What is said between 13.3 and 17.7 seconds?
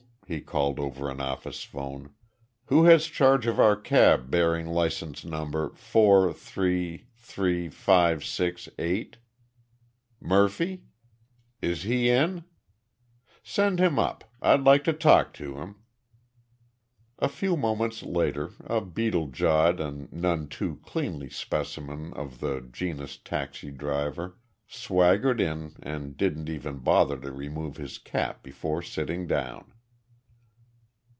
Send him up I'd like to talk to him." A few